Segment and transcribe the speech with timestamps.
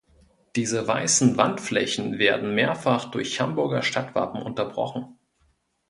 [0.55, 5.19] Diese weißen Wandflächen werden mehrfach durch Hamburger Stadtwappen unterbrochen.